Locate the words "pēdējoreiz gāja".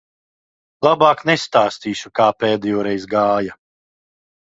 2.43-3.61